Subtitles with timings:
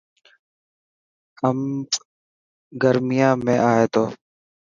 [1.47, 1.89] امب
[2.81, 4.03] گر، يان ۾ ائي ٿو.